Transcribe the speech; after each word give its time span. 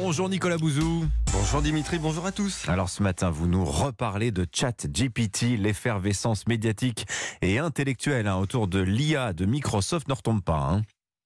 Bonjour 0.00 0.30
Nicolas 0.30 0.56
Bouzou. 0.56 1.04
Bonjour 1.34 1.60
Dimitri, 1.60 1.98
bonjour 1.98 2.24
à 2.24 2.32
tous. 2.32 2.66
Alors 2.66 2.88
ce 2.88 3.02
matin, 3.02 3.28
vous 3.28 3.46
nous 3.46 3.62
reparlez 3.62 4.30
de 4.30 4.46
ChatGPT, 4.50 5.58
l'effervescence 5.58 6.46
médiatique 6.46 7.06
et 7.42 7.58
intellectuelle 7.58 8.26
hein, 8.26 8.36
autour 8.36 8.68
de 8.68 8.80
l'IA 8.80 9.34
de 9.34 9.44
Microsoft 9.44 10.08
ne 10.08 10.14
retombe 10.14 10.42
pas. 10.42 10.56
Hein. 10.56 10.82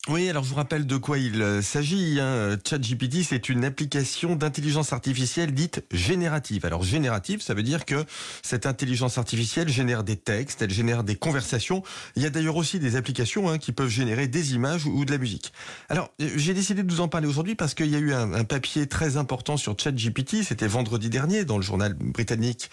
Oui, 0.09 0.31
alors 0.31 0.45
je 0.45 0.51
vous 0.51 0.55
rappelle 0.55 0.87
de 0.87 0.97
quoi 0.97 1.19
il 1.19 1.43
euh, 1.43 1.61
s'agit. 1.63 2.21
Hein. 2.21 2.57
ChatGPT, 2.65 3.25
c'est 3.25 3.49
une 3.49 3.65
application 3.65 4.37
d'intelligence 4.37 4.93
artificielle 4.93 5.53
dite 5.53 5.85
générative. 5.91 6.65
Alors 6.65 6.85
générative, 6.85 7.43
ça 7.43 7.55
veut 7.55 7.65
dire 7.65 7.85
que 7.85 8.05
cette 8.41 8.67
intelligence 8.67 9.19
artificielle 9.19 9.69
génère 9.69 10.05
des 10.05 10.15
textes, 10.15 10.63
elle 10.63 10.71
génère 10.71 11.03
des 11.03 11.17
conversations. 11.17 11.83
Il 12.15 12.23
y 12.23 12.27
a 12.27 12.31
d'ailleurs 12.31 12.55
aussi 12.55 12.79
des 12.79 12.95
applications 12.95 13.51
hein, 13.51 13.59
qui 13.59 13.73
peuvent 13.73 13.89
générer 13.89 14.29
des 14.29 14.55
images 14.55 14.87
ou 14.87 15.05
de 15.05 15.11
la 15.11 15.19
musique. 15.19 15.53
Alors 15.89 16.13
euh, 16.23 16.29
j'ai 16.37 16.55
décidé 16.55 16.85
de 16.85 16.93
vous 16.93 17.01
en 17.01 17.09
parler 17.09 17.27
aujourd'hui 17.27 17.57
parce 17.57 17.75
qu'il 17.75 17.91
y 17.91 17.97
a 17.97 17.99
eu 17.99 18.13
un, 18.13 18.45
papier 18.45 18.87
très 18.87 19.17
important 19.17 19.57
sur 19.57 19.77
ChatGPT. 19.77 20.45
C'était 20.45 20.69
vendredi 20.69 21.11
dernier 21.11 21.45
dans 21.45 21.57
le 21.57 21.65
journal 21.65 21.95
britannique, 21.95 22.71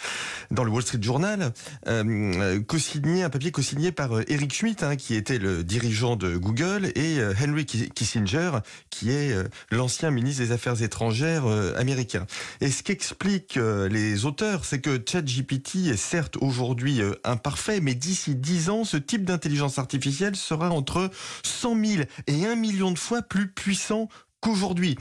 dans 0.52 0.64
le 0.64 0.70
Wall 0.70 0.84
Street 0.84 1.02
Journal, 1.02 1.52
euh, 1.88 2.62
co-signé 2.62 3.24
un 3.24 3.32
papier 3.32 3.50
co-signé 3.50 3.92
par 3.92 4.12
Eric 4.28 4.54
Schmidt, 4.54 4.86
hein, 4.86 4.96
qui 4.98 5.16
était 5.16 5.40
le 5.40 5.64
dirigeant 5.64 6.16
de 6.16 6.38
Google 6.38 6.92
et 6.94 7.23
Henry 7.40 7.66
Kissinger, 7.66 8.52
qui 8.90 9.12
est 9.12 9.32
euh, 9.32 9.44
l'ancien 9.72 10.12
ministre 10.12 10.44
des 10.44 10.52
Affaires 10.52 10.82
étrangères 10.82 11.46
euh, 11.46 11.74
américain. 11.78 12.26
Et 12.62 12.70
ce 12.70 12.84
qu'expliquent 12.84 13.60
les 13.90 14.26
auteurs, 14.26 14.66
c'est 14.66 14.82
que 14.82 15.02
ChatGPT 15.06 15.88
est 15.88 15.98
certes 15.98 16.38
aujourd'hui 16.38 17.02
imparfait, 17.24 17.80
mais 17.80 17.94
d'ici 17.94 18.36
10 18.36 18.70
ans, 18.70 18.84
ce 18.84 18.98
type 18.98 19.26
d'intelligence 19.26 19.80
artificielle 19.80 20.36
sera 20.36 20.70
entre 20.70 21.10
100 21.44 21.86
000 21.86 22.04
et 22.28 22.46
1 22.46 22.56
million 22.56 22.92
de 22.92 23.00
fois 23.00 23.22
plus 23.22 23.52
puissant 23.52 24.10
qu'aujourd'hui. 24.40 24.98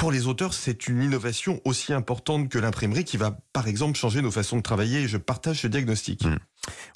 Pour 0.00 0.12
les 0.12 0.26
auteurs, 0.26 0.54
c'est 0.54 0.88
une 0.88 1.02
innovation 1.02 1.60
aussi 1.66 1.92
importante 1.92 2.48
que 2.48 2.58
l'imprimerie 2.58 3.04
qui 3.04 3.18
va, 3.18 3.38
par 3.52 3.68
exemple, 3.68 3.98
changer 3.98 4.22
nos 4.22 4.30
façons 4.30 4.56
de 4.56 4.62
travailler. 4.62 5.06
Je 5.06 5.18
partage 5.18 5.60
ce 5.60 5.66
diagnostic. 5.66 6.24
Hmm. 6.24 6.38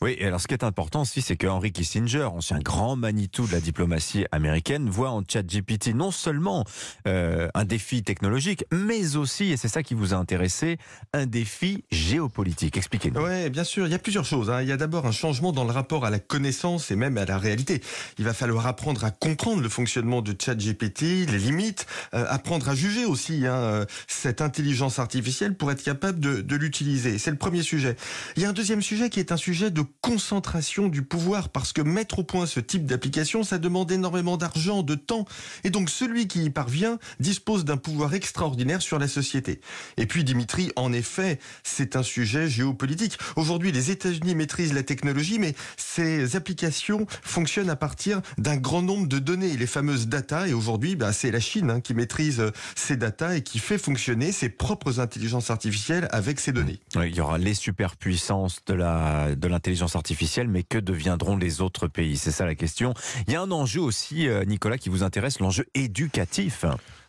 Oui, 0.05 0.17
et 0.19 0.27
alors 0.27 0.39
ce 0.39 0.47
qui 0.47 0.53
est 0.53 0.65
important 0.65 1.01
aussi, 1.01 1.23
c'est 1.23 1.37
que 1.37 1.47
Henry 1.47 1.73
Kissinger, 1.73 2.25
ancien 2.25 2.59
grand 2.59 2.95
Manitou 2.95 3.47
de 3.47 3.53
la 3.53 3.61
diplomatie 3.61 4.27
américaine, 4.33 4.91
voit 4.91 5.09
en 5.09 5.23
ChatGPT 5.27 5.95
non 5.95 6.11
seulement 6.11 6.67
euh, 7.09 7.49
un 7.55 7.65
défi 7.65 8.03
technologique, 8.03 8.67
mais 8.71 9.17
aussi, 9.17 9.53
et 9.53 9.57
c'est 9.57 9.69
ça 9.69 9.83
qui 9.83 9.95
vous 9.95 10.13
a 10.13 10.19
intéressé, 10.19 10.77
un 11.15 11.25
défi 11.25 11.85
géopolitique. 11.91 12.77
Expliquez-nous. 12.77 13.19
Oui, 13.19 13.49
bien 13.49 13.65
sûr, 13.65 13.87
il 13.87 13.93
y 13.93 13.95
a 13.95 13.99
plusieurs 13.99 14.27
choses. 14.27 14.51
Hein. 14.51 14.61
Il 14.61 14.69
y 14.69 14.73
a 14.73 14.77
d'abord 14.77 15.07
un 15.07 15.11
changement 15.11 15.53
dans 15.53 15.65
le 15.65 15.71
rapport 15.71 16.05
à 16.05 16.11
la 16.11 16.19
connaissance 16.19 16.91
et 16.91 16.97
même 16.97 17.17
à 17.17 17.25
la 17.25 17.39
réalité. 17.39 17.81
Il 18.19 18.27
va 18.27 18.35
falloir 18.35 18.67
apprendre 18.67 19.05
à 19.05 19.11
comprendre 19.11 19.63
le 19.63 19.71
fonctionnement 19.71 20.21
de 20.21 20.37
ChatGPT, 20.39 21.01
les 21.31 21.39
limites, 21.39 21.87
euh, 22.13 22.27
apprendre 22.29 22.69
à 22.69 22.75
juger 22.75 23.07
aussi 23.07 23.47
hein, 23.47 23.55
euh, 23.55 23.87
cette 24.07 24.43
intelligence 24.43 24.99
artificielle 24.99 25.57
pour 25.57 25.73
être 25.73 25.83
capable 25.83 26.21
de, 26.21 26.43
de 26.43 26.57
l'utiliser. 26.57 27.17
C'est 27.17 27.31
le 27.31 27.39
premier 27.39 27.63
sujet. 27.63 27.97
Il 28.37 28.43
y 28.43 28.45
a 28.45 28.51
un 28.51 28.53
deuxième 28.53 28.83
sujet 28.83 29.09
qui 29.09 29.19
est 29.19 29.33
un 29.33 29.39
sujet 29.39 29.71
de 29.71 29.83
concentration 30.01 30.89
du 30.89 31.03
pouvoir 31.03 31.49
parce 31.49 31.73
que 31.73 31.81
mettre 31.81 32.19
au 32.19 32.25
point 32.25 32.47
ce 32.47 32.61
type 32.61 32.87
d'application, 32.87 33.43
ça 33.43 33.59
demande 33.59 33.91
énormément 33.91 34.37
d'argent, 34.37 34.83
de 34.83 34.95
temps. 34.95 35.25
Et 35.65 35.71
donc 35.71 35.91
celui 35.91 36.29
qui 36.29 36.45
y 36.45 36.51
parvient 36.51 36.99
dispose 37.21 37.65
d'un 37.65 37.77
pouvoir 37.77 38.15
extraordinaire 38.15 38.83
sur 38.83 38.99
la 38.99 39.09
société. 39.09 39.61
Et 39.97 40.07
puis 40.07 40.25
Dimitri, 40.25 40.71
en 40.77 40.93
effet, 40.93 41.39
c'est 41.63 41.97
un 41.97 42.03
sujet 42.03 42.49
géopolitique. 42.49 43.19
Aujourd'hui, 43.37 43.73
les 43.73 43.91
États-Unis 43.91 44.35
maîtrisent 44.35 44.75
la 44.75 44.83
technologie, 44.83 45.39
mais 45.39 45.55
ces 45.77 46.37
applications 46.37 47.07
fonctionnent 47.23 47.71
à 47.71 47.77
partir 47.77 48.21
d'un 48.39 48.57
grand 48.57 48.83
nombre 48.83 49.09
de 49.09 49.19
données, 49.19 49.57
les 49.57 49.67
fameuses 49.67 50.09
data. 50.09 50.49
Et 50.49 50.53
aujourd'hui, 50.53 50.97
bah, 50.97 51.13
c'est 51.13 51.31
la 51.31 51.41
Chine 51.41 51.71
hein, 51.71 51.81
qui 51.81 51.95
maîtrise 51.95 52.41
euh, 52.41 52.51
ces 52.77 52.97
data 52.97 53.37
et 53.37 53.43
qui 53.43 53.59
fait 53.59 53.79
fonctionner 53.79 54.33
ses 54.33 54.49
propres 54.49 55.01
intelligences 55.01 55.51
artificielles 55.51 56.09
avec 56.11 56.41
ces 56.41 56.53
données. 56.53 56.81
il 56.95 57.15
y 57.15 57.21
aura 57.21 57.39
les 57.39 57.55
superpuissances 57.55 58.61
de 58.67 58.75
la 58.75 59.35
de 59.35 59.49
artificielle, 59.83 60.49
mais 60.49 60.63
que 60.63 60.79
deviendront 60.79 61.37
les 61.37 61.61
autres 61.61 61.89
pays? 61.89 62.17
C'est 62.17 62.31
ça 62.31 62.47
la 62.47 62.55
question. 62.55 62.95
Il 63.27 63.33
y 63.33 63.37
a 63.37 63.43
un 63.43 63.51
enjeu 63.51 63.81
aussi, 63.81 64.29
euh, 64.29 64.45
Nicolas, 64.45 64.79
qui 64.79 64.89
vous 64.89 65.03
intéresse, 65.03 65.41
l'enjeu 65.41 65.67
éducatif. 65.75 66.65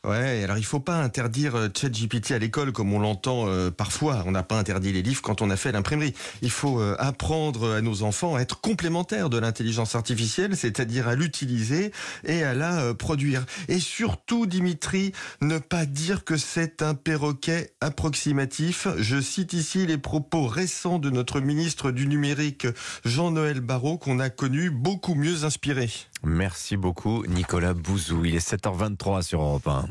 Ouais, 0.06 0.44
alors 0.44 0.58
il 0.58 0.66
faut 0.66 0.80
pas 0.80 1.02
interdire 1.02 1.56
euh, 1.56 1.68
ChatGPT 1.76 2.32
à 2.32 2.40
l'école 2.40 2.72
comme 2.72 2.94
on 2.94 3.00
l'entend 3.00 3.48
euh, 3.48 3.72
parfois. 3.72 4.24
On 4.28 4.32
n'a 4.32 4.44
pas 4.44 4.58
interdit 4.60 4.94
les 4.94 5.02
livres 5.02 5.22
quand 5.22 5.42
on 5.42 5.50
a 5.50 5.56
fait 5.56 5.72
l'imprimerie. 5.72 6.14
Il 6.42 6.52
faut 6.52 6.80
apprendre 7.00 7.76
à 7.76 7.82
nos 7.82 8.04
enfants 8.04 8.36
à 8.36 8.40
être 8.40 8.62
complémentaires 8.62 9.30
de 9.30 9.38
l'intelligence 9.38 9.96
artificielle, 9.96 10.56
c'est-à-dire 10.56 11.08
à, 11.08 11.16
l'utiliser 11.16 11.92
et 12.24 12.44
à 12.44 12.54
la 12.54 12.94
produire. 12.94 13.46
Et 13.68 13.80
surtout, 13.80 14.46
Dimitri, 14.46 15.12
ne 15.42 15.58
pas 15.58 15.86
dire 15.86 16.24
que 16.24 16.38
c'est 16.38 16.82
un 16.82 16.94
perroquet 16.94 17.72
approximatif. 17.82 18.88
Je 18.98 19.20
cite 19.20 19.54
ici 19.54 19.86
les 19.86 19.98
propos 19.98 20.48
récents 20.48 21.00
de 21.00 21.10
notre 21.10 21.40
ministre 21.40 21.92
du 21.92 22.08
numérique 22.08 22.68
Jean-Noël 23.04 23.62
Barrot 23.62 23.98
qu'on 23.98 24.20
a 24.20 24.30
connu 24.30 24.70
beaucoup 24.70 25.16
mieux 25.16 25.44
inspiré. 25.44 25.90
Merci 26.24 26.78
beaucoup 26.78 27.26
Nicolas 27.28 27.74
Bouzou. 27.74 28.26
Il 28.26 28.36
est 28.36 28.48
7h23 28.48 29.22
sur 29.22 29.42
Europe 29.42 29.68
1. 29.68 29.86